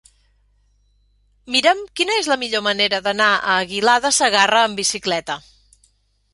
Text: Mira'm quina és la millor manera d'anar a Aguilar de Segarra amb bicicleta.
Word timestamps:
Mira'm 1.55 1.83
quina 1.99 2.17
és 2.23 2.31
la 2.33 2.39
millor 2.45 2.65
manera 2.69 3.03
d'anar 3.09 3.29
a 3.35 3.61
Aguilar 3.67 3.97
de 4.09 4.15
Segarra 4.21 4.67
amb 4.69 4.85
bicicleta. 4.85 5.41